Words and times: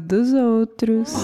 dos 0.00 0.32
outros. 0.32 1.14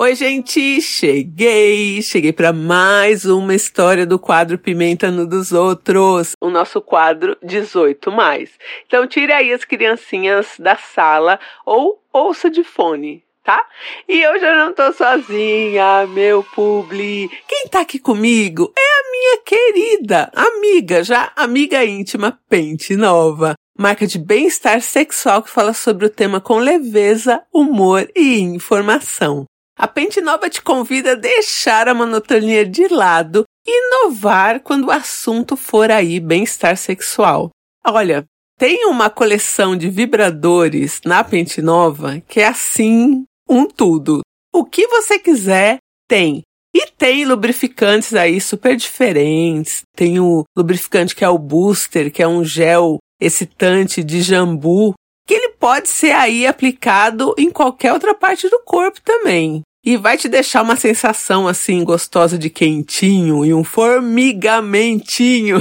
Oi, 0.00 0.14
gente, 0.14 0.80
cheguei! 0.80 2.00
Cheguei 2.02 2.32
para 2.32 2.52
mais 2.52 3.24
uma 3.24 3.52
história 3.52 4.06
do 4.06 4.16
quadro 4.16 4.56
Pimenta 4.56 5.10
no 5.10 5.26
dos 5.26 5.50
Outros, 5.50 6.36
o 6.40 6.48
nosso 6.50 6.80
quadro 6.80 7.36
18 7.42 8.12
mais. 8.12 8.48
Então 8.86 9.08
tire 9.08 9.32
aí 9.32 9.52
as 9.52 9.64
criancinhas 9.64 10.54
da 10.56 10.76
sala 10.76 11.40
ou 11.66 12.00
ouça 12.12 12.48
de 12.48 12.62
fone, 12.62 13.24
tá? 13.42 13.66
E 14.08 14.20
eu 14.20 14.38
já 14.38 14.54
não 14.54 14.72
tô 14.72 14.92
sozinha, 14.92 16.06
meu 16.06 16.44
publi. 16.44 17.28
Quem 17.48 17.66
tá 17.66 17.80
aqui 17.80 17.98
comigo 17.98 18.72
é 18.78 18.80
a 18.80 19.10
minha 19.10 19.38
querida 19.44 20.30
amiga, 20.32 21.02
já 21.02 21.32
amiga 21.34 21.84
íntima 21.84 22.38
Pente 22.48 22.94
Nova 22.94 23.56
marca 23.78 24.08
de 24.08 24.18
bem-estar 24.18 24.82
sexual 24.82 25.40
que 25.40 25.50
fala 25.50 25.72
sobre 25.72 26.04
o 26.04 26.10
tema 26.10 26.40
com 26.40 26.58
leveza, 26.58 27.42
humor 27.54 28.10
e 28.16 28.40
informação. 28.40 29.44
A 29.78 29.86
Pente 29.86 30.20
Nova 30.20 30.50
te 30.50 30.60
convida 30.60 31.12
a 31.12 31.14
deixar 31.14 31.88
a 31.88 31.94
monotonia 31.94 32.66
de 32.66 32.88
lado 32.88 33.44
e 33.64 33.86
inovar 33.86 34.60
quando 34.60 34.86
o 34.86 34.90
assunto 34.90 35.56
for 35.56 35.92
aí 35.92 36.18
bem-estar 36.18 36.76
sexual. 36.76 37.50
Olha, 37.86 38.24
tem 38.58 38.86
uma 38.86 39.08
coleção 39.08 39.76
de 39.76 39.88
vibradores 39.88 41.00
na 41.04 41.22
Pente 41.22 41.62
Nova 41.62 42.20
que 42.26 42.40
é 42.40 42.48
assim, 42.48 43.24
um 43.48 43.66
tudo. 43.66 44.22
O 44.52 44.64
que 44.64 44.88
você 44.88 45.20
quiser, 45.20 45.78
tem. 46.08 46.42
E 46.74 46.86
tem 46.90 47.24
lubrificantes 47.24 48.12
aí 48.14 48.40
super 48.40 48.76
diferentes. 48.76 49.82
Tem 49.94 50.18
o 50.18 50.42
lubrificante 50.56 51.14
que 51.14 51.24
é 51.24 51.28
o 51.28 51.38
Booster, 51.38 52.12
que 52.12 52.22
é 52.22 52.26
um 52.26 52.44
gel 52.44 52.98
excitante 53.20 54.02
de 54.02 54.20
jambu, 54.22 54.94
que 55.26 55.34
ele 55.34 55.50
pode 55.50 55.88
ser 55.88 56.12
aí 56.12 56.46
aplicado 56.46 57.34
em 57.36 57.50
qualquer 57.50 57.92
outra 57.92 58.14
parte 58.14 58.48
do 58.48 58.60
corpo 58.64 59.00
também. 59.02 59.62
E 59.84 59.96
vai 59.96 60.16
te 60.16 60.28
deixar 60.28 60.62
uma 60.62 60.76
sensação 60.76 61.46
assim 61.46 61.84
gostosa 61.84 62.36
de 62.36 62.50
quentinho 62.50 63.44
e 63.44 63.54
um 63.54 63.64
formigamentinho. 63.64 65.58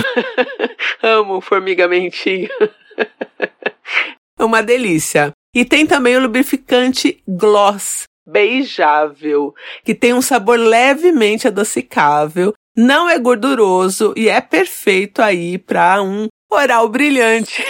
Amo 1.01 1.39
formigamentinho. 1.39 2.49
é 4.39 4.43
uma 4.43 4.61
delícia. 4.63 5.31
E 5.55 5.63
tem 5.63 5.85
também 5.85 6.15
o 6.17 6.21
lubrificante 6.21 7.21
Gloss 7.27 8.07
beijável, 8.27 9.55
que 9.85 9.95
tem 9.95 10.13
um 10.13 10.21
sabor 10.21 10.59
levemente 10.59 11.47
adocicável, 11.47 12.53
não 12.75 13.09
é 13.09 13.17
gorduroso 13.17 14.13
e 14.17 14.27
é 14.27 14.41
perfeito 14.41 15.21
aí 15.21 15.57
para 15.57 16.03
um 16.03 16.27
oral 16.49 16.89
brilhante. 16.89 17.63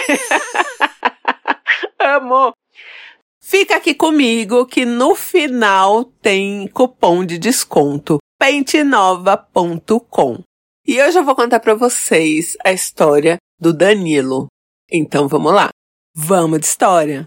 Amo. 2.00 2.52
Fica 3.40 3.76
aqui 3.76 3.94
comigo 3.94 4.66
que 4.66 4.84
no 4.84 5.14
final 5.14 6.04
tem 6.04 6.66
cupom 6.68 7.24
de 7.24 7.38
desconto 7.38 8.18
pentenova.com. 8.38 10.42
E 10.86 11.02
hoje 11.02 11.18
eu 11.18 11.24
vou 11.24 11.34
contar 11.34 11.60
para 11.60 11.74
vocês 11.74 12.56
a 12.64 12.72
história 12.72 13.36
do 13.58 13.72
Danilo. 13.72 14.46
Então 14.90 15.28
vamos 15.28 15.52
lá. 15.52 15.68
Vamos 16.14 16.60
de 16.60 16.66
história. 16.66 17.24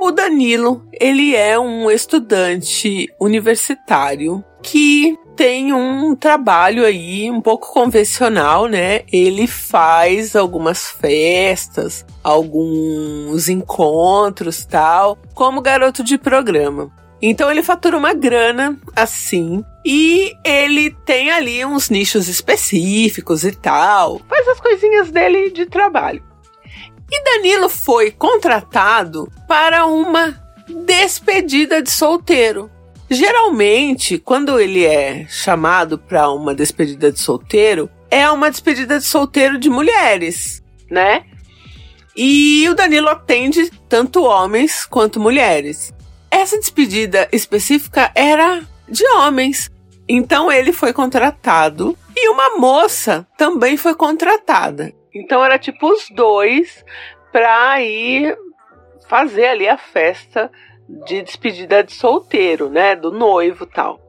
O 0.00 0.10
Danilo, 0.10 0.88
ele 0.92 1.36
é 1.36 1.58
um 1.58 1.90
estudante 1.90 3.06
universitário 3.20 4.44
que 4.62 5.16
tem 5.40 5.72
um 5.72 6.14
trabalho 6.14 6.84
aí 6.84 7.30
um 7.30 7.40
pouco 7.40 7.72
convencional, 7.72 8.66
né? 8.66 9.04
Ele 9.10 9.46
faz 9.46 10.36
algumas 10.36 10.90
festas, 10.90 12.04
alguns 12.22 13.48
encontros, 13.48 14.66
tal, 14.66 15.16
como 15.32 15.62
garoto 15.62 16.04
de 16.04 16.18
programa. 16.18 16.92
Então 17.22 17.50
ele 17.50 17.62
fatura 17.62 17.96
uma 17.96 18.12
grana 18.12 18.78
assim 18.94 19.64
e 19.82 20.34
ele 20.44 20.90
tem 21.06 21.30
ali 21.30 21.64
uns 21.64 21.88
nichos 21.88 22.28
específicos 22.28 23.42
e 23.42 23.52
tal, 23.52 24.20
faz 24.28 24.46
as 24.46 24.60
coisinhas 24.60 25.10
dele 25.10 25.50
de 25.52 25.64
trabalho. 25.64 26.22
E 27.10 27.24
Danilo 27.24 27.70
foi 27.70 28.10
contratado 28.10 29.26
para 29.48 29.86
uma 29.86 30.38
despedida 30.84 31.82
de 31.82 31.90
solteiro. 31.90 32.70
Geralmente, 33.10 34.18
quando 34.18 34.60
ele 34.60 34.86
é 34.86 35.26
chamado 35.26 35.98
para 35.98 36.30
uma 36.30 36.54
despedida 36.54 37.10
de 37.10 37.18
solteiro, 37.18 37.90
é 38.08 38.30
uma 38.30 38.48
despedida 38.48 38.98
de 38.98 39.04
solteiro 39.04 39.58
de 39.58 39.68
mulheres, 39.68 40.62
né? 40.88 41.24
E 42.16 42.68
o 42.68 42.74
Danilo 42.74 43.08
atende 43.08 43.68
tanto 43.88 44.22
homens 44.22 44.86
quanto 44.86 45.18
mulheres. 45.18 45.92
Essa 46.30 46.56
despedida 46.56 47.28
específica 47.32 48.12
era 48.14 48.62
de 48.88 49.04
homens. 49.08 49.70
Então 50.08 50.50
ele 50.50 50.72
foi 50.72 50.92
contratado 50.92 51.98
e 52.16 52.28
uma 52.28 52.58
moça 52.58 53.26
também 53.36 53.76
foi 53.76 53.94
contratada. 53.94 54.92
Então 55.12 55.44
era 55.44 55.58
tipo 55.58 55.90
os 55.90 56.08
dois 56.10 56.84
para 57.32 57.80
ir 57.82 58.36
fazer 59.08 59.46
ali 59.46 59.68
a 59.68 59.76
festa 59.76 60.50
de 61.06 61.22
despedida 61.22 61.82
de 61.82 61.92
solteiro, 61.92 62.68
né? 62.68 62.96
Do 62.96 63.10
noivo 63.10 63.66
tal. 63.66 64.00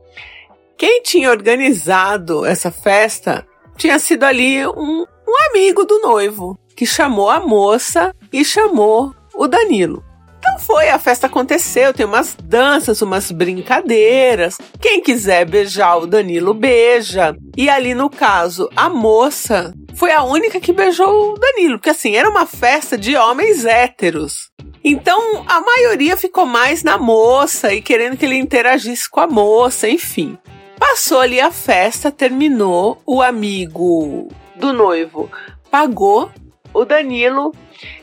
Quem 0.77 1.01
tinha 1.03 1.29
organizado 1.29 2.45
essa 2.45 2.71
festa 2.71 3.45
tinha 3.77 3.99
sido 3.99 4.23
ali 4.23 4.65
um, 4.65 5.05
um 5.27 5.49
amigo 5.49 5.85
do 5.85 5.99
noivo, 6.01 6.57
que 6.75 6.85
chamou 6.85 7.29
a 7.29 7.39
moça 7.39 8.13
e 8.33 8.43
chamou 8.43 9.13
o 9.35 9.47
Danilo. 9.47 10.03
Então 10.39 10.57
foi, 10.57 10.89
a 10.89 10.97
festa 10.97 11.27
aconteceu, 11.27 11.93
tem 11.93 12.03
umas 12.03 12.35
danças, 12.43 12.99
umas 13.03 13.29
brincadeiras. 13.29 14.57
Quem 14.81 14.99
quiser 14.99 15.45
beijar 15.45 15.97
o 15.97 16.07
Danilo, 16.07 16.51
beija. 16.55 17.35
E 17.55 17.69
ali 17.69 17.93
no 17.93 18.09
caso, 18.09 18.67
a 18.75 18.89
moça 18.89 19.71
foi 19.93 20.11
a 20.11 20.23
única 20.23 20.59
que 20.59 20.73
beijou 20.73 21.33
o 21.33 21.37
Danilo, 21.37 21.77
porque 21.77 21.91
assim, 21.91 22.15
era 22.15 22.27
uma 22.27 22.47
festa 22.47 22.97
de 22.97 23.15
homens 23.15 23.65
héteros. 23.65 24.49
Então 24.83 25.43
a 25.47 25.61
maioria 25.61 26.17
ficou 26.17 26.45
mais 26.45 26.83
na 26.83 26.97
moça 26.97 27.73
e 27.73 27.81
querendo 27.81 28.17
que 28.17 28.25
ele 28.25 28.37
interagisse 28.37 29.09
com 29.09 29.19
a 29.19 29.27
moça, 29.27 29.87
enfim. 29.87 30.37
Passou 30.79 31.19
ali 31.19 31.39
a 31.39 31.51
festa, 31.51 32.11
terminou, 32.11 33.01
o 33.05 33.21
amigo 33.21 34.29
do 34.55 34.73
noivo 34.73 35.29
pagou 35.69 36.31
o 36.73 36.83
Danilo 36.83 37.53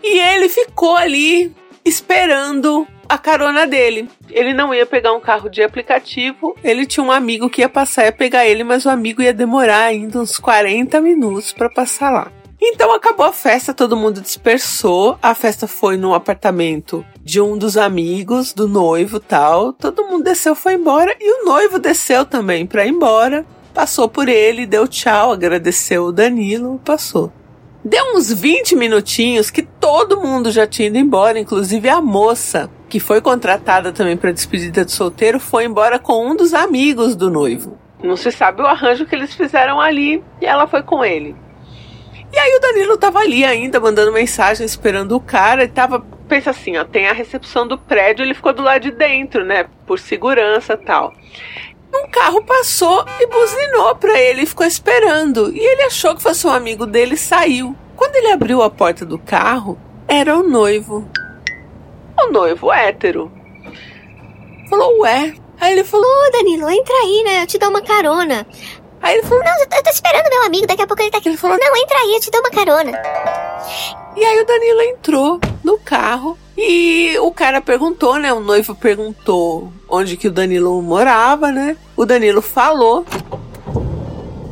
e 0.03 0.19
ele 0.19 0.49
ficou 0.49 0.97
ali 0.97 1.53
esperando 1.85 2.87
a 3.09 3.17
carona 3.17 3.67
dele. 3.67 4.09
Ele 4.31 4.53
não 4.53 4.75
ia 4.75 4.87
pegar 4.87 5.13
um 5.13 5.21
carro 5.21 5.49
de 5.49 5.63
aplicativo, 5.63 6.55
ele 6.63 6.87
tinha 6.87 7.05
um 7.05 7.11
amigo 7.11 7.49
que 7.49 7.63
ia 7.63 7.69
passar 7.69 8.03
e 8.03 8.07
ia 8.07 8.13
pegar 8.13 8.47
ele, 8.47 8.63
mas 8.63 8.85
o 8.85 8.91
amigo 8.91 9.23
ia 9.23 9.33
demorar 9.33 9.85
ainda 9.85 10.21
uns 10.21 10.39
40 10.39 11.01
minutos 11.01 11.53
para 11.53 11.71
passar 11.71 12.11
lá. 12.11 12.31
Então 12.71 12.93
acabou 12.93 13.25
a 13.25 13.33
festa, 13.33 13.73
todo 13.73 13.97
mundo 13.97 14.21
dispersou. 14.21 15.19
A 15.23 15.35
festa 15.35 15.67
foi 15.67 15.97
no 15.97 16.13
apartamento 16.13 17.05
de 17.25 17.41
um 17.41 17.57
dos 17.57 17.79
amigos 17.79 18.53
do 18.53 18.69
noivo, 18.69 19.19
tal. 19.19 19.73
Todo 19.73 20.05
mundo 20.05 20.25
desceu, 20.25 20.55
foi 20.55 20.75
embora 20.75 21.17
e 21.19 21.43
o 21.43 21.47
noivo 21.47 21.79
desceu 21.79 22.27
também 22.27 22.67
para 22.67 22.85
ir 22.85 22.91
embora. 22.91 23.47
Passou 23.73 24.07
por 24.07 24.29
ele, 24.29 24.67
deu 24.67 24.87
tchau, 24.87 25.33
agradeceu 25.33 26.05
o 26.05 26.13
Danilo, 26.13 26.79
passou. 26.85 27.33
Deu 27.83 28.15
uns 28.15 28.31
20 28.31 28.77
minutinhos 28.77 29.51
que 29.51 29.63
todo 29.63 30.21
mundo 30.21 30.51
já 30.51 30.67
tinha 30.67 30.89
ido 30.89 30.99
embora, 30.99 31.39
inclusive 31.39 31.89
a 31.89 32.03
moça, 32.03 32.69
que 32.87 33.01
foi 33.01 33.23
contratada 33.23 33.93
também 33.93 34.17
para 34.17 34.31
despedida 34.31 34.85
de 34.85 34.93
solteiro, 34.93 35.41
foi 35.41 35.65
embora 35.65 35.99
com 35.99 36.31
um 36.31 36.37
dos 36.37 36.53
amigos 36.53 37.17
do 37.17 37.31
noivo. 37.31 37.79
Não 38.03 38.15
se 38.15 38.31
sabe 38.31 38.61
o 38.61 38.67
arranjo 38.67 39.07
que 39.07 39.15
eles 39.15 39.35
fizeram 39.35 39.81
ali 39.81 40.23
e 40.41 40.45
ela 40.45 40.67
foi 40.67 40.83
com 40.83 41.03
ele. 41.03 41.35
E 42.33 42.39
aí 42.39 42.55
o 42.55 42.61
Danilo 42.61 42.97
tava 42.97 43.21
ali 43.21 43.45
ainda, 43.45 43.81
mandando 43.81 44.13
mensagem, 44.13 44.65
esperando 44.65 45.17
o 45.17 45.21
cara, 45.21 45.65
e 45.65 45.69
tava. 45.69 46.01
Pensa 46.29 46.51
assim, 46.51 46.77
ó, 46.77 46.85
tem 46.85 47.09
a 47.09 47.13
recepção 47.13 47.67
do 47.67 47.79
prédio, 47.79 48.23
ele 48.23 48.35
ficou 48.35 48.53
do 48.53 48.63
lado 48.63 48.83
de 48.83 48.91
dentro, 48.91 49.45
né? 49.45 49.67
Por 49.87 49.99
segurança 49.99 50.77
tal. 50.77 51.15
Um 51.95 52.07
carro 52.11 52.45
passou 52.45 53.03
e 53.19 53.27
buzinou 53.27 53.97
pra 53.97 54.21
ele 54.21 54.43
e 54.43 54.47
ficou 54.47 54.67
esperando. 54.67 55.51
E 55.55 55.59
ele 55.59 55.85
achou 55.85 56.15
que 56.15 56.23
fosse 56.23 56.47
um 56.47 56.51
amigo 56.51 56.85
dele 56.85 57.15
e 57.15 57.19
saiu. 57.19 57.75
Quando 57.97 58.15
ele 58.17 58.31
abriu 58.31 58.63
a 58.63 58.69
porta 58.69 59.07
do 59.07 59.19
carro, 59.19 59.79
era 60.07 60.37
o 60.37 60.43
noivo. 60.43 61.11
O 62.21 62.31
noivo 62.31 62.71
hétero. 62.71 63.33
Falou, 64.69 65.01
ué. 65.01 65.35
Aí 65.61 65.73
ele 65.73 65.85
falou: 65.85 66.07
Ô 66.07 66.31
Danilo, 66.31 66.71
entra 66.71 66.95
aí, 66.95 67.23
né? 67.25 67.43
Eu 67.43 67.47
te 67.47 67.59
dou 67.59 67.71
uma 67.71 67.83
carona. 67.83 68.47
Aí 69.03 69.15
ele 69.17 69.27
falou: 69.27 69.43
Não, 69.45 69.61
eu 69.61 69.83
tô 69.83 69.91
esperando 69.91 70.18
meu 70.18 70.18
amigo, 70.49 70.67
daqui 70.67 70.83
a 70.83 70.87
pouco 70.87 71.03
ele 71.03 71.11
tá 71.11 71.19
aqui. 71.19 71.29
Ele 71.29 71.37
falou: 71.37 71.57
Não, 71.59 71.77
entra 71.77 71.99
aí, 71.99 72.15
eu 72.15 72.21
te 72.21 72.31
dou 72.31 72.41
uma 72.41 72.51
carona. 72.51 72.93
E 74.17 74.25
aí 74.25 74.41
o 74.41 74.47
Danilo 74.47 74.83
entrou 74.83 75.41
no 75.63 75.79
carro 75.79 76.37
e 76.57 77.17
o 77.21 77.31
cara 77.31 77.61
perguntou, 77.61 78.19
né? 78.19 78.33
O 78.33 78.41
noivo 78.41 78.75
perguntou 78.75 79.73
onde 79.89 80.17
que 80.17 80.27
o 80.27 80.33
Danilo 80.33 80.83
morava, 80.83 81.53
né? 81.53 81.77
O 81.97 82.05
Danilo 82.05 82.43
falou 82.43 83.07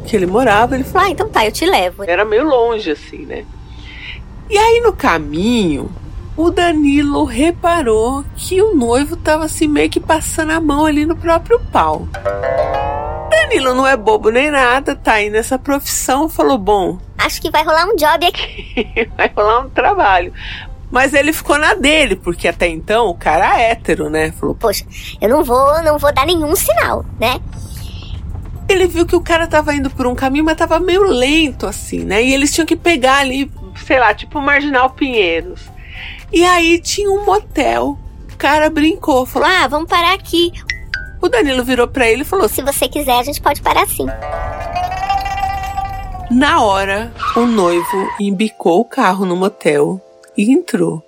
que 0.06 0.14
ele 0.14 0.26
morava. 0.26 0.74
Ele 0.74 0.84
falou: 0.84 1.08
Ah, 1.08 1.10
então 1.10 1.28
tá, 1.28 1.44
eu 1.44 1.52
te 1.52 1.66
levo. 1.66 2.04
Era 2.04 2.24
meio 2.24 2.44
longe, 2.44 2.90
assim, 2.90 3.26
né? 3.26 3.44
E 4.48 4.56
aí 4.56 4.80
no 4.80 4.92
caminho, 4.92 5.90
o 6.36 6.50
Danilo 6.50 7.24
reparou 7.24 8.24
que 8.36 8.60
o 8.60 8.74
noivo 8.74 9.16
tava 9.16 9.44
assim 9.44 9.66
meio 9.66 9.88
que 9.88 10.00
passando 10.00 10.52
a 10.52 10.60
mão 10.60 10.84
ali 10.84 11.06
no 11.06 11.16
próprio 11.16 11.58
pau. 11.72 12.06
Danilo 13.30 13.74
não 13.74 13.86
é 13.86 13.96
bobo 13.96 14.30
nem 14.30 14.50
nada, 14.50 14.94
tá 14.94 15.14
aí 15.14 15.30
nessa 15.30 15.58
profissão, 15.58 16.28
falou: 16.28 16.58
bom, 16.58 16.98
Acho 17.18 17.40
que 17.40 17.50
vai 17.50 17.64
rolar 17.64 17.86
um 17.86 17.96
job 17.96 18.26
aqui. 18.26 19.08
vai 19.16 19.32
rolar 19.34 19.60
um 19.60 19.70
trabalho. 19.70 20.32
Mas 20.90 21.14
ele 21.14 21.32
ficou 21.32 21.58
na 21.58 21.74
dele, 21.74 22.14
porque 22.14 22.46
até 22.46 22.68
então 22.68 23.08
o 23.08 23.14
cara 23.14 23.60
é 23.60 23.72
hétero, 23.72 24.08
né? 24.08 24.30
Falou, 24.30 24.54
Poxa, 24.54 24.84
eu 25.20 25.28
não 25.28 25.42
vou, 25.42 25.82
não 25.82 25.98
vou 25.98 26.12
dar 26.12 26.24
nenhum 26.24 26.54
sinal, 26.54 27.04
né? 27.18 27.40
ele 28.68 28.86
viu 28.86 29.06
que 29.06 29.14
o 29.14 29.20
cara 29.20 29.46
tava 29.46 29.74
indo 29.74 29.88
por 29.90 30.06
um 30.06 30.14
caminho, 30.14 30.44
mas 30.44 30.56
tava 30.56 30.80
meio 30.80 31.04
lento, 31.04 31.66
assim, 31.66 32.00
né? 32.00 32.22
E 32.22 32.34
eles 32.34 32.52
tinham 32.52 32.66
que 32.66 32.74
pegar 32.74 33.18
ali, 33.18 33.50
sei 33.76 33.98
lá, 33.98 34.12
tipo 34.12 34.40
Marginal 34.40 34.90
Pinheiros. 34.90 35.70
E 36.32 36.44
aí 36.44 36.80
tinha 36.80 37.10
um 37.10 37.24
motel. 37.24 37.96
O 38.32 38.36
cara 38.36 38.68
brincou, 38.68 39.24
falou: 39.24 39.48
Ah, 39.48 39.66
vamos 39.68 39.88
parar 39.88 40.12
aqui. 40.14 40.52
o 41.22 41.28
Danilo 41.28 41.64
virou 41.64 41.88
pra 41.88 42.08
ele 42.08 42.22
e 42.22 42.24
falou: 42.24 42.48
Se 42.48 42.62
você 42.62 42.88
quiser, 42.88 43.18
a 43.18 43.22
gente 43.22 43.40
pode 43.40 43.62
parar 43.62 43.86
sim. 43.88 44.06
Na 46.30 46.60
hora, 46.62 47.12
o 47.36 47.40
noivo 47.46 48.08
embicou 48.20 48.80
o 48.80 48.84
carro 48.84 49.24
no 49.24 49.36
motel 49.36 50.00
e 50.36 50.52
entrou. 50.52 51.02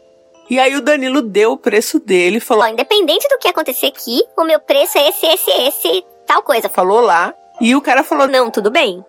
E 0.49 0.59
aí 0.59 0.75
o 0.77 0.81
Danilo 0.81 1.21
deu 1.21 1.53
o 1.53 1.59
preço 1.59 1.99
dele, 2.01 2.39
Ó, 2.39 2.41
falou, 2.41 2.67
independente 2.69 3.29
do 3.29 3.39
que 3.39 3.49
acontecer 3.49 3.87
aqui, 3.87 4.23
o 4.37 4.45
meu 4.45 4.59
preço 4.61 4.97
é 4.97 5.09
esse, 5.09 5.27
esse, 5.27 5.51
esse, 5.51 6.05
tal 6.27 6.43
coisa. 6.43 6.69
falou 6.69 7.01
lá. 7.01 7.35
E 7.61 7.75
o 7.75 7.81
cara 7.83 8.05
falou, 8.05 8.27
Não, 8.29 8.51
tudo 8.51 8.71
bem. 8.71 9.05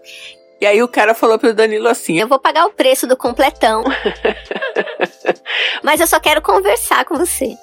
E 0.61 0.65
aí 0.65 0.81
o 0.83 0.88
cara 0.88 1.13
falou 1.13 1.39
pro 1.39 1.53
Danilo 1.53 1.88
assim: 1.88 2.19
Eu 2.19 2.27
vou 2.27 2.39
pagar 2.39 2.65
o 2.65 2.71
preço 2.71 3.07
do 3.07 3.17
completão. 3.17 3.83
Mas 5.83 6.00
eu 6.00 6.07
só 6.07 6.19
quero 6.19 6.41
conversar 6.41 7.06
com 7.06 7.17
você. 7.17 7.56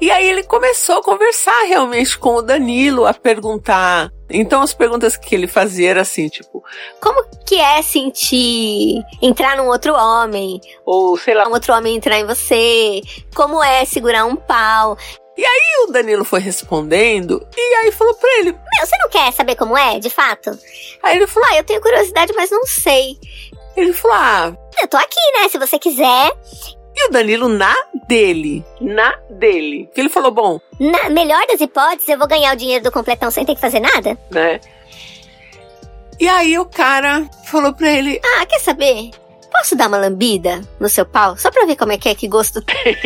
E 0.00 0.10
aí 0.10 0.28
ele 0.28 0.42
começou 0.42 0.98
a 0.98 1.02
conversar 1.02 1.62
realmente 1.66 2.18
com 2.18 2.34
o 2.34 2.42
Danilo, 2.42 3.06
a 3.06 3.14
perguntar. 3.14 4.10
Então 4.28 4.60
as 4.60 4.74
perguntas 4.74 5.16
que 5.16 5.34
ele 5.34 5.46
fazia 5.46 5.90
era 5.90 6.00
assim, 6.02 6.28
tipo, 6.28 6.62
Como 7.00 7.24
que 7.46 7.58
é 7.58 7.80
sentir 7.80 9.02
entrar 9.22 9.56
num 9.56 9.68
outro 9.68 9.94
homem? 9.94 10.60
ou 10.84 11.16
sei 11.16 11.34
lá, 11.34 11.48
Um 11.48 11.52
outro 11.52 11.72
homem 11.72 11.96
entrar 11.96 12.18
em 12.18 12.26
você? 12.26 13.00
Como 13.34 13.62
é 13.62 13.84
segurar 13.84 14.26
um 14.26 14.36
pau? 14.36 14.98
E 15.38 15.84
o 15.84 15.92
Danilo 15.92 16.24
foi 16.24 16.40
respondendo 16.40 17.46
e 17.56 17.74
aí 17.76 17.92
falou 17.92 18.14
pra 18.14 18.28
ele. 18.38 18.52
Meu, 18.52 18.86
você 18.86 18.96
não 18.98 19.08
quer 19.10 19.32
saber 19.32 19.54
como 19.56 19.76
é, 19.76 19.98
de 19.98 20.08
fato? 20.10 20.58
Aí 21.02 21.16
ele 21.16 21.26
falou, 21.26 21.48
Ah, 21.50 21.56
eu 21.56 21.64
tenho 21.64 21.80
curiosidade, 21.80 22.32
mas 22.34 22.50
não 22.50 22.64
sei. 22.66 23.18
ele 23.76 23.92
falou, 23.92 24.16
ah. 24.16 24.56
Eu 24.80 24.88
tô 24.88 24.96
aqui, 24.96 25.20
né? 25.38 25.48
Se 25.48 25.58
você 25.58 25.78
quiser. 25.78 26.32
E 26.98 27.08
o 27.08 27.10
Danilo 27.10 27.48
na 27.48 27.74
dele, 28.08 28.64
na 28.80 29.14
dele. 29.28 29.90
Que 29.94 30.00
ele 30.00 30.08
falou, 30.08 30.30
bom, 30.30 30.58
Na 30.80 31.10
melhor 31.10 31.46
das 31.46 31.60
hipóteses, 31.60 32.08
eu 32.08 32.16
vou 32.18 32.26
ganhar 32.26 32.54
o 32.54 32.56
dinheiro 32.56 32.82
do 32.84 32.90
completão 32.92 33.30
sem 33.30 33.44
ter 33.44 33.54
que 33.54 33.60
fazer 33.60 33.80
nada. 33.80 34.16
né? 34.30 34.58
E 36.18 36.26
aí 36.26 36.58
o 36.58 36.64
cara 36.64 37.28
falou 37.44 37.74
pra 37.74 37.90
ele, 37.92 38.18
Ah, 38.38 38.46
quer 38.46 38.58
saber? 38.60 39.10
Posso 39.52 39.76
dar 39.76 39.88
uma 39.88 39.98
lambida 39.98 40.62
no 40.80 40.88
seu 40.88 41.04
pau? 41.04 41.36
Só 41.36 41.50
pra 41.50 41.66
ver 41.66 41.76
como 41.76 41.92
é 41.92 41.98
que 41.98 42.08
é, 42.08 42.14
que 42.14 42.26
gosto 42.28 42.62
tem. 42.62 42.76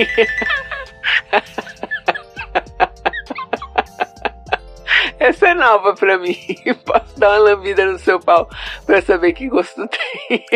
essa 5.20 5.48
é 5.48 5.54
nova 5.54 5.94
pra 5.94 6.18
mim. 6.18 6.36
Posso 6.84 7.18
dar 7.18 7.30
uma 7.30 7.38
lambida 7.38 7.84
no 7.86 7.98
seu 7.98 8.18
pau 8.18 8.48
pra 8.86 9.00
saber 9.02 9.32
que 9.34 9.48
gosto 9.48 9.86
tem. 9.88 10.46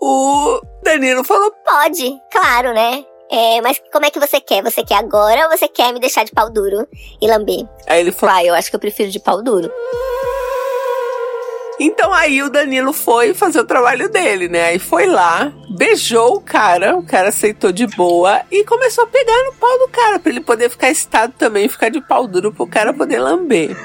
o 0.00 0.60
Danilo 0.82 1.24
falou, 1.24 1.50
Pode, 1.64 2.16
claro, 2.30 2.72
né? 2.72 3.04
É, 3.28 3.60
mas 3.60 3.80
como 3.92 4.04
é 4.06 4.10
que 4.10 4.20
você 4.20 4.40
quer? 4.40 4.62
Você 4.62 4.84
quer 4.84 4.96
agora 4.98 5.44
ou 5.48 5.50
você 5.58 5.66
quer 5.66 5.92
me 5.92 5.98
deixar 5.98 6.24
de 6.24 6.30
pau 6.32 6.48
duro 6.48 6.86
e 7.20 7.26
lamber? 7.26 7.66
aí 7.88 8.00
ele 8.00 8.12
falou, 8.12 8.36
Ah, 8.36 8.44
eu 8.44 8.54
acho 8.54 8.70
que 8.70 8.76
eu 8.76 8.80
prefiro 8.80 9.10
de 9.10 9.18
pau 9.18 9.42
duro. 9.42 9.68
Então 11.78 12.12
aí 12.12 12.42
o 12.42 12.48
Danilo 12.48 12.92
foi 12.92 13.34
fazer 13.34 13.60
o 13.60 13.64
trabalho 13.64 14.08
dele, 14.08 14.48
né? 14.48 14.68
Aí 14.68 14.78
foi 14.78 15.06
lá, 15.06 15.52
beijou 15.68 16.36
o 16.36 16.40
cara, 16.40 16.96
o 16.96 17.02
cara 17.02 17.28
aceitou 17.28 17.70
de 17.70 17.86
boa 17.86 18.40
e 18.50 18.64
começou 18.64 19.04
a 19.04 19.06
pegar 19.06 19.44
no 19.44 19.52
pau 19.54 19.78
do 19.78 19.88
cara 19.88 20.18
pra 20.18 20.30
ele 20.30 20.40
poder 20.40 20.70
ficar 20.70 20.90
estado 20.90 21.34
também, 21.38 21.68
ficar 21.68 21.90
de 21.90 22.00
pau 22.00 22.26
duro 22.26 22.50
pro 22.50 22.66
cara 22.66 22.94
poder 22.94 23.18
lamber. 23.18 23.76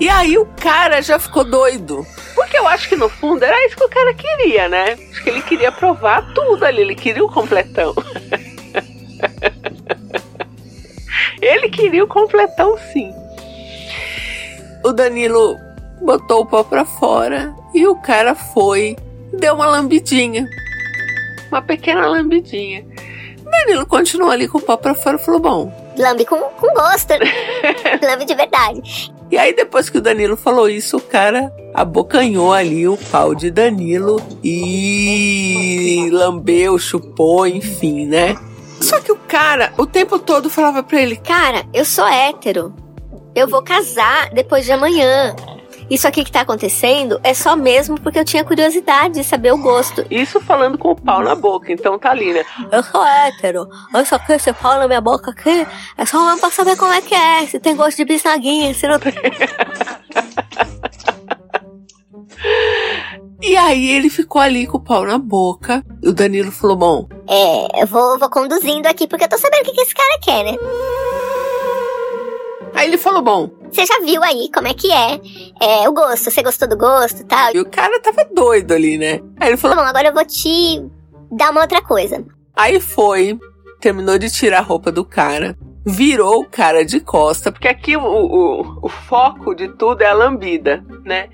E 0.00 0.08
aí 0.08 0.38
o 0.38 0.46
cara 0.60 1.02
já 1.02 1.18
ficou 1.18 1.44
doido. 1.44 2.06
Porque 2.34 2.56
eu 2.56 2.66
acho 2.66 2.88
que 2.88 2.96
no 2.96 3.08
fundo 3.08 3.42
era 3.42 3.66
isso 3.66 3.76
que 3.76 3.84
o 3.84 3.88
cara 3.88 4.14
queria, 4.14 4.68
né? 4.68 4.92
Acho 5.10 5.22
que 5.22 5.30
ele 5.30 5.42
queria 5.42 5.72
provar 5.72 6.32
tudo 6.34 6.64
ali, 6.64 6.82
ele 6.82 6.94
queria 6.94 7.24
o 7.24 7.32
completão. 7.32 7.94
ele 11.40 11.70
queria 11.70 12.04
o 12.04 12.08
completão 12.08 12.76
sim. 12.92 13.10
O 14.84 14.92
Danilo 14.92 15.58
botou 16.02 16.42
o 16.42 16.46
pau 16.46 16.64
pra 16.64 16.84
fora 16.84 17.54
e 17.74 17.86
o 17.86 17.96
cara 17.96 18.34
foi, 18.34 18.96
deu 19.32 19.54
uma 19.54 19.66
lambidinha. 19.66 20.48
Uma 21.50 21.62
pequena 21.62 22.06
lambidinha. 22.06 22.84
Danilo 23.50 23.86
continuou 23.86 24.30
ali 24.30 24.48
com 24.48 24.58
o 24.58 24.62
pau 24.62 24.76
pra 24.76 24.94
fora 24.94 25.16
e 25.16 25.24
falou: 25.24 25.40
Bom. 25.40 25.86
Lambe 25.98 26.26
com, 26.26 26.38
com 26.38 26.74
gosto. 26.74 27.14
Lambe 28.02 28.26
de 28.26 28.34
verdade. 28.34 29.12
E 29.30 29.38
aí, 29.38 29.54
depois 29.54 29.88
que 29.88 29.98
o 29.98 30.00
Danilo 30.00 30.36
falou 30.36 30.68
isso, 30.68 30.98
o 30.98 31.00
cara 31.00 31.52
abocanhou 31.74 32.52
ali 32.52 32.86
o 32.86 32.96
pau 33.10 33.34
de 33.34 33.50
Danilo 33.50 34.22
e 34.44 36.08
lambeu, 36.12 36.78
chupou, 36.78 37.46
enfim, 37.46 38.06
né? 38.06 38.36
Só 38.80 39.00
que 39.00 39.10
o 39.10 39.16
cara, 39.16 39.72
o 39.76 39.86
tempo 39.86 40.18
todo, 40.18 40.50
falava 40.50 40.82
pra 40.82 41.00
ele: 41.00 41.16
Cara, 41.16 41.64
eu 41.72 41.84
sou 41.84 42.06
hétero. 42.06 42.74
Eu 43.34 43.48
vou 43.48 43.62
casar 43.62 44.30
depois 44.30 44.64
de 44.64 44.72
amanhã. 44.72 45.34
Isso 45.88 46.06
aqui 46.08 46.24
que 46.24 46.32
tá 46.32 46.40
acontecendo 46.40 47.20
é 47.22 47.32
só 47.32 47.54
mesmo 47.54 48.00
porque 48.00 48.18
eu 48.18 48.24
tinha 48.24 48.44
curiosidade 48.44 49.14
de 49.14 49.24
saber 49.24 49.52
o 49.52 49.58
gosto. 49.58 50.04
Isso 50.10 50.40
falando 50.40 50.76
com 50.76 50.90
o 50.90 50.96
pau 50.96 51.22
na 51.22 51.34
boca, 51.34 51.72
então 51.72 51.98
tá 51.98 52.10
ali, 52.10 52.32
né? 52.32 52.44
Eu 52.72 52.82
sou 52.82 53.04
hétero. 53.04 53.68
Isso 54.02 54.14
aqui, 54.14 54.32
esse 54.32 54.52
pau 54.52 54.78
na 54.78 54.88
minha 54.88 55.00
boca 55.00 55.30
aqui, 55.30 55.66
é 55.96 56.04
só 56.04 56.24
mesmo 56.24 56.40
pra 56.40 56.50
saber 56.50 56.76
como 56.76 56.92
é 56.92 57.00
que 57.00 57.14
é. 57.14 57.46
Se 57.46 57.60
tem 57.60 57.76
gosto 57.76 57.96
de 57.96 58.04
bisnaguinha, 58.04 58.74
se 58.74 58.88
não 58.88 58.98
tem. 58.98 59.12
E 63.42 63.56
aí 63.56 63.90
ele 63.90 64.08
ficou 64.10 64.40
ali 64.40 64.66
com 64.66 64.78
o 64.78 64.82
pau 64.82 65.04
na 65.04 65.18
boca. 65.18 65.84
E 66.02 66.08
o 66.08 66.12
Danilo 66.12 66.50
falou: 66.50 66.76
Bom, 66.76 67.08
É, 67.28 67.82
eu 67.82 67.86
vou, 67.86 68.18
vou 68.18 68.30
conduzindo 68.30 68.86
aqui 68.86 69.06
porque 69.06 69.24
eu 69.24 69.28
tô 69.28 69.38
sabendo 69.38 69.62
o 69.62 69.64
que, 69.64 69.72
que 69.72 69.80
esse 69.82 69.94
cara 69.94 70.18
quer, 70.22 70.44
né? 70.44 70.56
Aí 72.76 72.88
ele 72.88 72.98
falou: 72.98 73.22
Bom, 73.22 73.50
Você 73.70 73.84
já 73.86 73.98
viu 74.00 74.22
aí 74.22 74.50
como 74.54 74.68
é 74.68 74.74
que 74.74 74.92
é, 74.92 75.18
é 75.60 75.88
o 75.88 75.92
gosto. 75.92 76.30
Você 76.30 76.42
gostou 76.42 76.68
do 76.68 76.76
gosto 76.76 77.22
e 77.22 77.24
tal. 77.24 77.54
e 77.54 77.60
o 77.60 77.64
cara 77.64 78.00
tava 78.00 78.24
doido 78.32 78.72
ali, 78.72 78.98
né? 78.98 79.20
Aí 79.40 79.48
ele 79.48 79.56
Tá 79.56 79.62
falou: 79.62 79.76
bom, 79.76 79.82
agora 79.82 80.08
eu 80.08 80.14
vou 80.14 80.24
te 80.24 80.82
dar 81.32 81.50
uma 81.50 81.62
outra 81.62 81.82
coisa. 81.82 82.24
Aí 82.54 82.78
foi, 82.80 83.38
terminou 83.80 84.18
de 84.18 84.30
tirar 84.30 84.58
a 84.58 84.62
roupa 84.62 84.92
do 84.92 85.04
cara, 85.04 85.56
virou 85.84 86.40
o 86.40 86.48
cara 86.48 86.84
de 86.84 87.00
costa, 87.00 87.50
porque 87.52 87.68
aqui 87.68 87.96
o, 87.96 88.02
o, 88.02 88.78
o 88.82 88.88
foco 88.88 89.54
de 89.54 89.68
tudo 89.68 90.02
é 90.02 90.06
a 90.06 90.14
lambida, 90.14 90.84
né? 91.04 91.28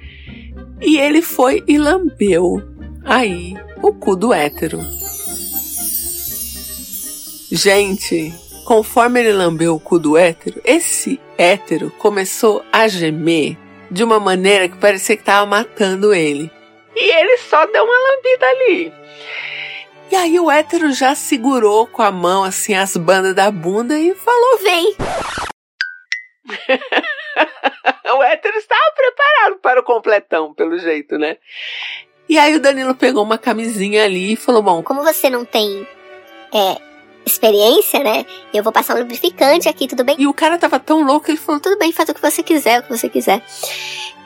E 0.81 0.99
ele 0.99 1.23
foi 1.23 1.63
e 1.69 1.79
lambeu 1.79 2.61
aí 3.05 3.55
o 3.83 3.93
cu 3.93 4.17
do 4.17 4.33
hétero. 4.33 4.81
Gente, 7.51 8.33
conforme 8.65 9.21
ele 9.21 9.33
lambeu 9.33 9.75
o 9.75 9.81
cu 9.81 9.99
do 9.99 10.17
hétero, 10.17 10.61
esse 10.65 11.21
hétero 11.37 11.91
começou 11.99 12.65
a 12.73 12.89
gemer 12.89 13.57
de 13.91 14.03
uma 14.03 14.19
maneira 14.19 14.69
que 14.69 14.77
parecia 14.77 15.17
que 15.17 15.25
tava 15.25 15.47
matando 15.47 16.15
ele. 16.15 16.51
E 16.95 17.11
ele 17.11 17.37
só 17.39 17.67
deu 17.67 17.85
uma 17.85 17.99
lambida 17.99 18.47
ali. 18.47 18.93
E 20.11 20.17
aí 20.17 20.39
o 20.39 20.51
hétero 20.51 20.93
já 20.93 21.15
segurou 21.15 21.87
com 21.87 22.03
a 22.03 22.11
mão 22.11 22.45
assim 22.45 22.75
as 22.75 22.97
bandas 22.97 23.35
da 23.35 23.51
bunda 23.51 23.99
e 23.99 24.15
falou: 24.15 24.59
Vem. 24.59 24.95
o 28.19 28.23
hétero 28.23 28.59
estava 28.59 28.93
preparado 28.95 29.57
para 29.61 29.81
o 29.81 29.85
completão, 29.85 30.53
pelo 30.53 30.79
jeito, 30.79 31.17
né? 31.17 31.39
E 32.29 32.39
aí 32.39 32.55
o 32.55 32.61
Danilo 32.61 32.95
pegou 32.95 33.23
uma 33.23 33.39
camisinha 33.39 34.05
ali 34.05 34.35
e 34.35 34.37
falou: 34.37 34.63
Bom, 34.63 34.83
Como 34.83 35.03
você 35.03 35.31
não 35.31 35.47
tem 35.47 35.87
é, 36.53 36.77
experiência, 37.25 38.01
né? 38.01 38.25
Eu 38.53 38.63
vou 38.63 38.73
passar 38.73 38.97
um 38.97 39.01
lubrificante 39.01 39.69
aqui, 39.69 39.87
tudo 39.87 40.05
bem? 40.05 40.17
e 40.19 40.27
o 40.27 40.35
cara 40.35 40.59
tava 40.59 40.79
tão 40.79 41.03
louco 41.05 41.31
ele 41.31 41.39
falou: 41.39 41.61
Tudo 41.61 41.79
bem, 41.79 41.93
faz 41.93 42.09
o 42.09 42.15
que 42.15 42.23
você 42.23 42.43
quiser, 42.43 42.81
o 42.81 42.83
que 42.85 42.97
você 42.97 43.09
quiser. 43.09 43.43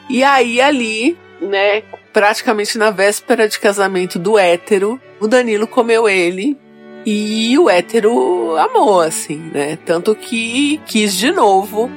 E 0.09 0.23
aí 0.23 0.61
ali, 0.61 1.17
né, 1.41 1.83
praticamente 2.13 2.79
na 2.79 2.91
véspera 2.91 3.49
de 3.49 3.59
casamento 3.59 4.19
do 4.19 4.39
hétero, 4.39 5.01
o 5.21 5.27
Danilo 5.27 5.67
comeu 5.67 6.09
ele 6.09 6.57
e 7.05 7.59
o 7.59 7.71
hétero 7.71 8.57
amou, 8.57 9.01
assim, 9.01 9.51
né? 9.53 9.79
Tanto 9.85 10.15
que 10.15 10.81
quis 10.87 11.15
de 11.15 11.31
novo. 11.31 11.91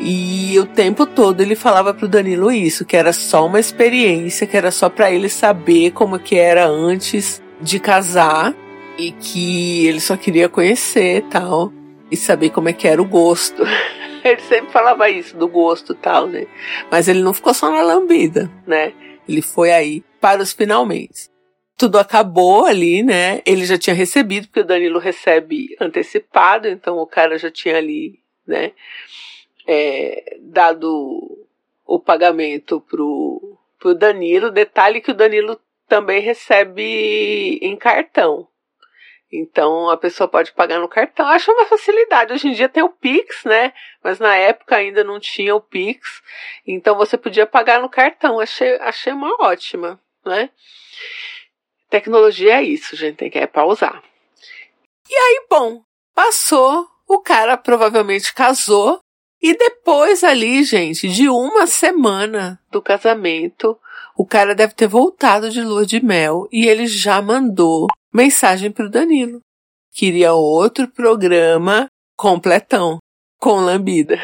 E 0.00 0.58
o 0.58 0.66
tempo 0.66 1.06
todo 1.06 1.40
ele 1.40 1.54
falava 1.54 1.94
pro 1.94 2.08
Danilo 2.08 2.50
isso, 2.50 2.84
que 2.84 2.96
era 2.96 3.12
só 3.12 3.46
uma 3.46 3.60
experiência, 3.60 4.46
que 4.46 4.56
era 4.56 4.72
só 4.72 4.88
pra 4.88 5.10
ele 5.12 5.28
saber 5.28 5.92
como 5.92 6.18
que 6.18 6.36
era 6.36 6.66
antes 6.66 7.40
de 7.60 7.78
casar 7.78 8.52
e 8.98 9.12
que 9.12 9.86
ele 9.86 10.00
só 10.00 10.16
queria 10.16 10.48
conhecer 10.48 11.22
tal 11.30 11.72
e 12.10 12.16
saber 12.16 12.50
como 12.50 12.68
é 12.68 12.72
que 12.72 12.86
era 12.86 13.00
o 13.00 13.04
gosto. 13.04 13.62
ele 14.24 14.40
sempre 14.40 14.72
falava 14.72 15.08
isso 15.10 15.36
do 15.36 15.48
gosto 15.48 15.94
tal, 15.94 16.26
né? 16.26 16.46
Mas 16.90 17.08
ele 17.08 17.22
não 17.22 17.34
ficou 17.34 17.52
só 17.52 17.70
na 17.70 17.82
lambida, 17.82 18.50
né? 18.66 18.92
Ele 19.28 19.42
foi 19.42 19.72
aí 19.72 20.02
para 20.20 20.42
os 20.42 20.52
finalmente. 20.52 21.28
Tudo 21.76 21.98
acabou 21.98 22.64
ali, 22.64 23.02
né? 23.02 23.42
Ele 23.44 23.64
já 23.64 23.76
tinha 23.76 23.94
recebido, 23.94 24.46
porque 24.46 24.60
o 24.60 24.66
Danilo 24.66 24.98
recebe 24.98 25.76
antecipado, 25.80 26.68
então 26.68 26.98
o 26.98 27.06
cara 27.06 27.36
já 27.36 27.50
tinha 27.50 27.76
ali, 27.76 28.20
né? 28.46 28.72
É, 29.66 30.36
dado 30.40 31.46
o 31.84 31.98
pagamento 31.98 32.80
pro, 32.80 33.58
pro 33.78 33.94
Danilo. 33.94 34.50
Detalhe 34.50 35.00
que 35.00 35.10
o 35.10 35.14
Danilo 35.14 35.58
também 35.88 36.20
recebe 36.20 37.58
em 37.60 37.76
cartão. 37.76 38.46
Então 39.36 39.90
a 39.90 39.96
pessoa 39.96 40.28
pode 40.28 40.52
pagar 40.52 40.78
no 40.78 40.88
cartão. 40.88 41.26
Acho 41.26 41.50
uma 41.50 41.66
facilidade. 41.66 42.32
Hoje 42.32 42.48
em 42.48 42.52
dia 42.52 42.68
tem 42.68 42.82
o 42.82 42.88
Pix, 42.88 43.44
né? 43.44 43.72
Mas 44.02 44.20
na 44.20 44.36
época 44.36 44.76
ainda 44.76 45.02
não 45.02 45.18
tinha 45.18 45.54
o 45.54 45.60
Pix. 45.60 46.22
Então 46.64 46.96
você 46.96 47.18
podia 47.18 47.46
pagar 47.46 47.80
no 47.80 47.88
cartão. 47.88 48.38
Achei, 48.38 48.76
achei 48.76 49.12
uma 49.12 49.34
ótima, 49.40 50.00
né? 50.24 50.50
Tecnologia 51.90 52.58
é 52.58 52.62
isso, 52.62 52.94
gente. 52.94 53.16
Tem 53.16 53.30
que 53.30 53.38
é 53.38 53.46
pausar. 53.46 54.02
E 55.10 55.14
aí, 55.14 55.46
bom, 55.50 55.82
passou. 56.14 56.88
O 57.06 57.18
cara 57.20 57.56
provavelmente 57.56 58.32
casou. 58.32 59.00
E 59.42 59.54
depois 59.56 60.24
ali, 60.24 60.62
gente, 60.62 61.08
de 61.08 61.28
uma 61.28 61.66
semana 61.66 62.58
do 62.70 62.80
casamento, 62.80 63.78
o 64.16 64.24
cara 64.24 64.54
deve 64.54 64.74
ter 64.74 64.86
voltado 64.86 65.50
de 65.50 65.60
lua 65.60 65.84
de 65.84 66.02
mel 66.02 66.48
e 66.50 66.66
ele 66.66 66.86
já 66.86 67.20
mandou 67.20 67.88
mensagem 68.14 68.70
para 68.70 68.86
o 68.86 68.90
Danilo. 68.90 69.40
Queria 69.92 70.32
outro 70.32 70.86
programa 70.88 71.88
completão, 72.16 72.98
com 73.40 73.56
lambida. 73.56 74.18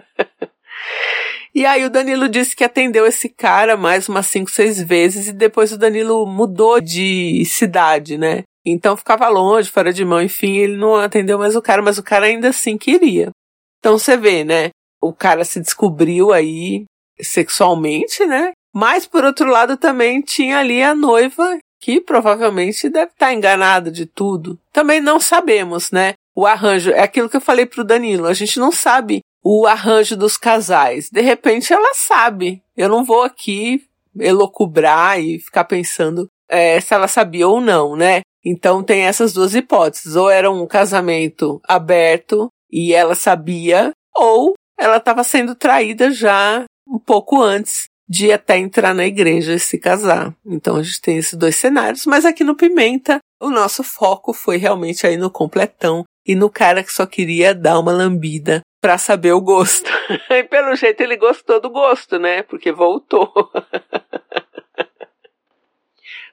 e 1.54 1.64
aí 1.64 1.84
o 1.84 1.90
Danilo 1.90 2.28
disse 2.28 2.54
que 2.54 2.64
atendeu 2.64 3.06
esse 3.06 3.30
cara 3.30 3.76
mais 3.76 4.08
umas 4.08 4.26
cinco, 4.26 4.50
seis 4.50 4.80
vezes 4.80 5.28
e 5.28 5.32
depois 5.32 5.72
o 5.72 5.78
Danilo 5.78 6.26
mudou 6.26 6.80
de 6.80 7.42
cidade, 7.46 8.18
né? 8.18 8.42
Então 8.64 8.96
ficava 8.96 9.28
longe, 9.28 9.70
fora 9.70 9.92
de 9.92 10.04
mão, 10.04 10.20
enfim, 10.20 10.56
ele 10.56 10.76
não 10.76 10.96
atendeu 10.96 11.38
mais 11.38 11.56
o 11.56 11.62
cara, 11.62 11.80
mas 11.80 11.98
o 11.98 12.02
cara 12.02 12.26
ainda 12.26 12.48
assim 12.48 12.76
queria. 12.76 13.30
Então 13.78 13.98
você 13.98 14.16
vê, 14.16 14.44
né? 14.44 14.70
O 15.00 15.12
cara 15.12 15.44
se 15.44 15.60
descobriu 15.60 16.32
aí 16.32 16.84
sexualmente, 17.20 18.26
né? 18.26 18.52
Mas 18.74 19.06
por 19.06 19.24
outro 19.24 19.48
lado 19.48 19.76
também 19.76 20.20
tinha 20.20 20.58
ali 20.58 20.82
a 20.82 20.94
noiva 20.94 21.58
que 21.86 22.00
provavelmente 22.00 22.88
deve 22.88 23.12
estar 23.12 23.32
enganada 23.32 23.92
de 23.92 24.06
tudo. 24.06 24.58
Também 24.72 25.00
não 25.00 25.20
sabemos, 25.20 25.92
né? 25.92 26.14
O 26.34 26.44
arranjo 26.44 26.90
é 26.90 27.00
aquilo 27.00 27.28
que 27.28 27.36
eu 27.36 27.40
falei 27.40 27.64
pro 27.64 27.84
Danilo, 27.84 28.26
a 28.26 28.34
gente 28.34 28.58
não 28.58 28.72
sabe 28.72 29.20
o 29.40 29.68
arranjo 29.68 30.16
dos 30.16 30.36
casais. 30.36 31.08
De 31.08 31.20
repente 31.20 31.72
ela 31.72 31.94
sabe. 31.94 32.60
Eu 32.76 32.88
não 32.88 33.04
vou 33.04 33.22
aqui 33.22 33.84
elocubrar 34.18 35.20
e 35.20 35.38
ficar 35.38 35.62
pensando 35.62 36.28
é, 36.48 36.80
se 36.80 36.92
ela 36.92 37.06
sabia 37.06 37.46
ou 37.46 37.60
não, 37.60 37.94
né? 37.94 38.22
Então 38.44 38.82
tem 38.82 39.02
essas 39.02 39.32
duas 39.32 39.54
hipóteses. 39.54 40.16
Ou 40.16 40.28
era 40.28 40.50
um 40.50 40.66
casamento 40.66 41.60
aberto 41.68 42.48
e 42.68 42.94
ela 42.94 43.14
sabia, 43.14 43.92
ou 44.12 44.54
ela 44.76 44.96
estava 44.96 45.22
sendo 45.22 45.54
traída 45.54 46.10
já 46.10 46.64
um 46.84 46.98
pouco 46.98 47.40
antes 47.40 47.84
de 48.08 48.30
até 48.32 48.56
entrar 48.56 48.94
na 48.94 49.04
igreja 49.04 49.54
e 49.54 49.58
se 49.58 49.78
casar. 49.78 50.34
Então 50.44 50.76
a 50.76 50.82
gente 50.82 51.00
tem 51.00 51.16
esses 51.16 51.34
dois 51.34 51.56
cenários, 51.56 52.06
mas 52.06 52.24
aqui 52.24 52.44
no 52.44 52.56
Pimenta 52.56 53.18
o 53.40 53.50
nosso 53.50 53.82
foco 53.82 54.32
foi 54.32 54.56
realmente 54.56 55.06
aí 55.06 55.16
no 55.16 55.30
completão 55.30 56.04
e 56.26 56.34
no 56.34 56.50
cara 56.50 56.82
que 56.82 56.92
só 56.92 57.04
queria 57.06 57.54
dar 57.54 57.78
uma 57.78 57.92
lambida 57.92 58.60
para 58.80 58.98
saber 58.98 59.32
o 59.32 59.40
gosto. 59.40 59.90
e 60.30 60.42
pelo 60.44 60.74
jeito 60.74 61.00
ele 61.02 61.16
gostou 61.16 61.60
do 61.60 61.70
gosto, 61.70 62.18
né? 62.18 62.42
Porque 62.42 62.72
voltou. 62.72 63.32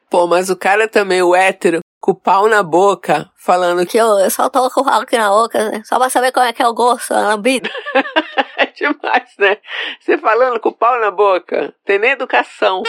Pô, 0.10 0.28
mas 0.28 0.50
o 0.50 0.56
cara 0.56 0.88
também, 0.88 1.24
o 1.24 1.36
hétero, 1.36 1.80
com 2.00 2.12
o 2.12 2.16
pau 2.16 2.48
na 2.48 2.62
boca, 2.62 3.32
falando 3.36 3.86
que 3.86 3.98
eu, 3.98 4.20
eu 4.20 4.30
só 4.30 4.48
tô 4.50 4.70
com 4.70 4.82
o 4.82 4.86
pau 4.86 5.02
aqui 5.02 5.18
na 5.18 5.30
boca, 5.30 5.72
né? 5.72 5.82
Só 5.84 5.98
pra 5.98 6.10
saber 6.10 6.32
como 6.32 6.46
é 6.46 6.54
que 6.54 6.62
é 6.62 6.68
o 6.68 6.74
gosto, 6.74 7.14
a 7.14 7.30
lambida. 7.30 7.70
demais, 8.78 9.30
né? 9.40 9.58
Você 10.00 10.18
falando 10.18 10.60
com 10.60 10.70
o 10.70 10.74
pau 10.74 11.00
na 11.00 11.12
boca, 11.12 11.74
tem 11.86 12.00
nem 12.00 12.12
educação. 12.12 12.84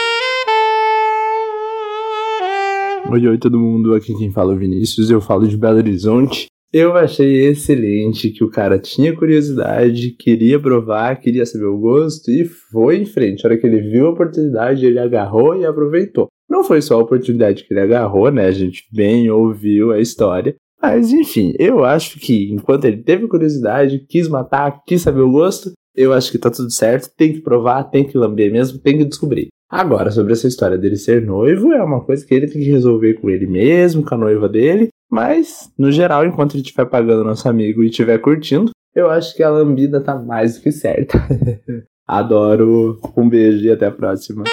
Oi, 3.11 3.27
oi 3.27 3.37
todo 3.37 3.59
mundo, 3.59 3.93
aqui 3.93 4.13
quem 4.15 4.31
fala 4.31 4.53
é 4.53 4.55
o 4.55 4.59
Vinícius, 4.59 5.11
eu 5.11 5.21
falo 5.21 5.47
de 5.47 5.55
Belo 5.55 5.77
Horizonte. 5.77 6.47
Eu 6.73 6.97
achei 6.97 7.47
excelente 7.47 8.31
que 8.31 8.43
o 8.43 8.49
cara 8.49 8.77
tinha 8.77 9.15
curiosidade, 9.15 10.11
queria 10.11 10.59
provar, 10.59 11.15
queria 11.21 11.45
saber 11.45 11.67
o 11.67 11.77
gosto 11.77 12.29
e 12.29 12.43
foi 12.43 12.97
em 12.97 13.05
frente. 13.05 13.45
A 13.45 13.49
hora 13.49 13.57
que 13.57 13.65
ele 13.65 13.79
viu 13.79 14.07
a 14.07 14.09
oportunidade, 14.09 14.85
ele 14.85 14.99
agarrou 14.99 15.55
e 15.55 15.65
aproveitou. 15.65 16.27
Não 16.49 16.63
foi 16.63 16.81
só 16.81 16.95
a 16.95 17.03
oportunidade 17.03 17.63
que 17.63 17.73
ele 17.73 17.79
agarrou, 17.79 18.29
né? 18.29 18.47
A 18.47 18.51
gente 18.51 18.83
bem 18.91 19.29
ouviu 19.29 19.91
a 19.91 19.99
história. 19.99 20.55
Mas 20.85 21.11
enfim, 21.11 21.53
eu 21.57 21.83
acho 21.83 22.19
que 22.19 22.51
enquanto 22.53 22.85
ele 22.85 22.97
teve 22.97 23.27
curiosidade, 23.27 24.05
quis 24.07 24.27
matar, 24.27 24.83
quis 24.85 25.01
saber 25.01 25.21
o 25.21 25.31
gosto, 25.31 25.71
eu 25.95 26.13
acho 26.13 26.31
que 26.31 26.37
tá 26.37 26.51
tudo 26.51 26.71
certo. 26.71 27.09
Tem 27.17 27.33
que 27.33 27.41
provar, 27.41 27.85
tem 27.85 28.03
que 28.03 28.15
lamber 28.15 28.51
mesmo, 28.51 28.77
tem 28.77 28.97
que 28.99 29.05
descobrir. 29.05 29.47
Agora, 29.67 30.11
sobre 30.11 30.33
essa 30.33 30.47
história 30.47 30.77
dele 30.77 30.95
ser 30.95 31.25
noivo, 31.25 31.73
é 31.73 31.83
uma 31.83 32.01
coisa 32.01 32.23
que 32.23 32.35
ele 32.35 32.45
tem 32.45 32.61
que 32.61 32.69
resolver 32.69 33.15
com 33.15 33.31
ele 33.31 33.47
mesmo, 33.47 34.05
com 34.05 34.13
a 34.13 34.17
noiva 34.17 34.47
dele. 34.47 34.89
Mas, 35.09 35.71
no 35.77 35.91
geral, 35.91 36.23
enquanto 36.23 36.53
ele 36.53 36.61
estiver 36.61 36.85
pagando 36.85 37.23
nosso 37.23 37.49
amigo 37.49 37.83
e 37.83 37.87
estiver 37.87 38.19
curtindo, 38.19 38.69
eu 38.95 39.09
acho 39.09 39.35
que 39.35 39.41
a 39.41 39.49
lambida 39.49 39.99
tá 39.99 40.15
mais 40.15 40.55
do 40.55 40.61
que 40.61 40.71
certa. 40.71 41.17
Adoro. 42.07 42.99
Um 43.17 43.27
beijo 43.27 43.65
e 43.65 43.71
até 43.71 43.87
a 43.87 43.91
próxima. 43.91 44.43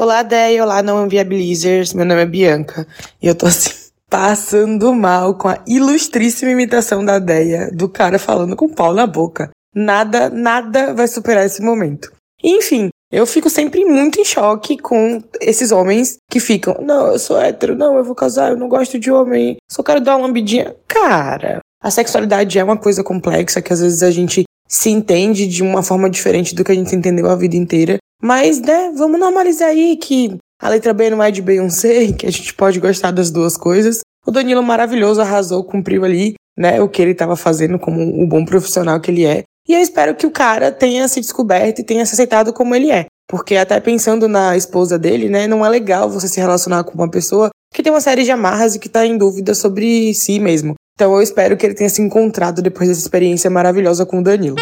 Olá, 0.00 0.22
Déia. 0.22 0.62
Olá, 0.62 0.80
não 0.80 1.04
inviabilizers. 1.04 1.92
Meu 1.92 2.06
nome 2.06 2.22
é 2.22 2.24
Bianca. 2.24 2.86
E 3.20 3.26
eu 3.26 3.34
tô 3.34 3.46
assim, 3.46 3.72
passando 4.08 4.94
mal 4.94 5.34
com 5.34 5.48
a 5.48 5.58
ilustríssima 5.66 6.52
imitação 6.52 7.04
da 7.04 7.18
Déia, 7.18 7.68
do 7.72 7.88
cara 7.88 8.16
falando 8.16 8.54
com 8.54 8.66
o 8.66 8.72
pau 8.72 8.94
na 8.94 9.08
boca. 9.08 9.50
Nada, 9.74 10.30
nada 10.30 10.94
vai 10.94 11.08
superar 11.08 11.44
esse 11.44 11.60
momento. 11.60 12.12
Enfim, 12.44 12.90
eu 13.10 13.26
fico 13.26 13.50
sempre 13.50 13.84
muito 13.84 14.20
em 14.20 14.24
choque 14.24 14.78
com 14.78 15.20
esses 15.40 15.72
homens 15.72 16.18
que 16.30 16.38
ficam, 16.38 16.76
não, 16.80 17.08
eu 17.08 17.18
sou 17.18 17.36
hétero, 17.36 17.74
não, 17.74 17.96
eu 17.96 18.04
vou 18.04 18.14
casar, 18.14 18.52
eu 18.52 18.56
não 18.56 18.68
gosto 18.68 19.00
de 19.00 19.10
homem, 19.10 19.56
só 19.68 19.82
quero 19.82 20.00
dar 20.00 20.16
uma 20.16 20.28
lambidinha. 20.28 20.76
Cara, 20.86 21.58
a 21.82 21.90
sexualidade 21.90 22.56
é 22.56 22.62
uma 22.62 22.76
coisa 22.76 23.02
complexa 23.02 23.60
que 23.60 23.72
às 23.72 23.80
vezes 23.80 24.04
a 24.04 24.12
gente 24.12 24.44
se 24.68 24.90
entende 24.90 25.46
de 25.46 25.62
uma 25.62 25.82
forma 25.82 26.10
diferente 26.10 26.54
do 26.54 26.62
que 26.62 26.72
a 26.72 26.74
gente 26.74 26.94
entendeu 26.94 27.28
a 27.28 27.34
vida 27.34 27.56
inteira. 27.56 27.96
Mas, 28.22 28.60
né, 28.60 28.92
vamos 28.94 29.18
normalizar 29.18 29.68
aí 29.68 29.96
que 29.96 30.36
a 30.60 30.68
letra 30.68 30.92
B 30.92 31.08
não 31.08 31.22
é 31.22 31.30
de 31.30 31.40
Beyoncé, 31.40 32.12
que 32.18 32.26
a 32.26 32.30
gente 32.30 32.52
pode 32.54 32.78
gostar 32.78 33.10
das 33.10 33.30
duas 33.30 33.56
coisas. 33.56 34.00
O 34.26 34.30
Danilo 34.30 34.62
maravilhoso 34.62 35.20
arrasou, 35.22 35.64
cumpriu 35.64 36.04
ali, 36.04 36.34
né, 36.56 36.80
o 36.80 36.88
que 36.88 37.00
ele 37.00 37.12
estava 37.12 37.36
fazendo 37.36 37.78
como 37.78 38.22
o 38.22 38.26
bom 38.26 38.44
profissional 38.44 39.00
que 39.00 39.10
ele 39.10 39.24
é. 39.24 39.42
E 39.66 39.74
eu 39.74 39.80
espero 39.80 40.14
que 40.14 40.26
o 40.26 40.30
cara 40.30 40.72
tenha 40.72 41.06
se 41.08 41.20
descoberto 41.20 41.80
e 41.80 41.84
tenha 41.84 42.04
se 42.04 42.14
aceitado 42.14 42.52
como 42.52 42.74
ele 42.74 42.90
é. 42.90 43.06
Porque 43.28 43.56
até 43.56 43.78
pensando 43.78 44.26
na 44.26 44.56
esposa 44.56 44.98
dele, 44.98 45.28
né, 45.28 45.46
não 45.46 45.64
é 45.64 45.68
legal 45.68 46.08
você 46.08 46.26
se 46.26 46.40
relacionar 46.40 46.84
com 46.84 46.94
uma 46.94 47.10
pessoa 47.10 47.50
que 47.72 47.82
tem 47.82 47.92
uma 47.92 48.00
série 48.00 48.24
de 48.24 48.30
amarras 48.30 48.74
e 48.74 48.78
que 48.78 48.88
tá 48.88 49.04
em 49.04 49.18
dúvida 49.18 49.54
sobre 49.54 50.14
si 50.14 50.40
mesmo. 50.40 50.74
Então 50.98 51.14
eu 51.14 51.22
espero 51.22 51.56
que 51.56 51.64
ele 51.64 51.76
tenha 51.76 51.88
se 51.88 52.02
encontrado 52.02 52.60
depois 52.60 52.88
dessa 52.88 53.02
experiência 53.02 53.48
maravilhosa 53.48 54.04
com 54.04 54.18
o 54.18 54.22
Danilo. 54.22 54.56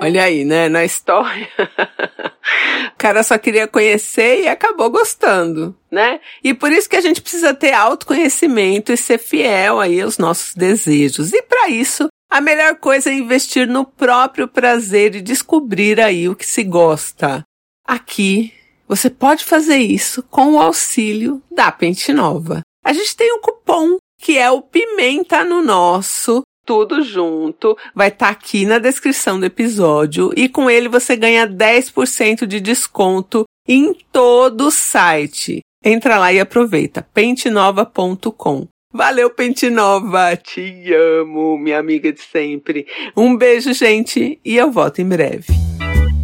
Olha 0.00 0.22
aí, 0.22 0.42
né? 0.42 0.70
Na 0.70 0.86
história. 0.86 1.46
o 1.58 2.96
cara 2.96 3.22
só 3.22 3.36
queria 3.36 3.68
conhecer 3.68 4.44
e 4.44 4.48
acabou 4.48 4.88
gostando, 4.88 5.76
né? 5.90 6.18
E 6.42 6.54
por 6.54 6.72
isso 6.72 6.88
que 6.88 6.96
a 6.96 7.00
gente 7.02 7.20
precisa 7.20 7.52
ter 7.52 7.74
autoconhecimento 7.74 8.90
e 8.90 8.96
ser 8.96 9.18
fiel 9.18 9.80
aí 9.80 10.00
aos 10.00 10.16
nossos 10.16 10.54
desejos. 10.54 11.34
E 11.34 11.42
para 11.42 11.68
isso, 11.68 12.08
a 12.30 12.40
melhor 12.40 12.76
coisa 12.76 13.10
é 13.10 13.12
investir 13.12 13.68
no 13.68 13.84
próprio 13.84 14.48
prazer 14.48 15.14
e 15.14 15.20
descobrir 15.20 16.00
aí 16.00 16.26
o 16.26 16.34
que 16.34 16.46
se 16.46 16.64
gosta. 16.64 17.44
Aqui, 17.86 18.54
você 18.88 19.10
pode 19.10 19.44
fazer 19.44 19.76
isso 19.76 20.22
com 20.22 20.54
o 20.54 20.58
auxílio 20.58 21.42
da 21.54 21.70
Pente 21.70 22.14
Nova. 22.14 22.62
A 22.86 22.92
gente 22.92 23.16
tem 23.16 23.34
um 23.34 23.40
cupom 23.40 23.96
que 24.16 24.38
é 24.38 24.48
o 24.48 24.62
Pimenta 24.62 25.42
no 25.42 25.60
Nosso, 25.60 26.42
tudo 26.64 27.02
junto, 27.02 27.76
vai 27.92 28.06
estar 28.08 28.26
tá 28.26 28.32
aqui 28.32 28.64
na 28.64 28.78
descrição 28.78 29.40
do 29.40 29.46
episódio 29.46 30.32
e 30.36 30.48
com 30.48 30.70
ele 30.70 30.88
você 30.88 31.16
ganha 31.16 31.48
10% 31.48 32.46
de 32.46 32.60
desconto 32.60 33.42
em 33.66 33.92
todo 34.12 34.68
o 34.68 34.70
site. 34.70 35.62
Entra 35.84 36.16
lá 36.16 36.32
e 36.32 36.38
aproveita, 36.38 37.04
pentenova.com. 37.12 38.68
Valeu, 38.92 39.30
Pente 39.30 39.68
Nova! 39.68 40.36
Te 40.36 40.94
amo, 40.94 41.58
minha 41.58 41.80
amiga 41.80 42.12
de 42.12 42.20
sempre. 42.20 42.86
Um 43.16 43.36
beijo, 43.36 43.74
gente, 43.74 44.38
e 44.44 44.56
eu 44.56 44.70
volto 44.70 45.00
em 45.00 45.08
breve. 45.08 45.48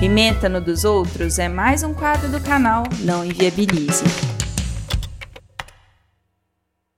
Pimenta 0.00 0.48
no 0.48 0.62
dos 0.62 0.86
outros 0.86 1.38
é 1.38 1.46
mais 1.46 1.82
um 1.82 1.92
quadro 1.92 2.26
do 2.30 2.40
canal 2.40 2.84
Não 3.00 3.22
Enviabilize. 3.22 4.02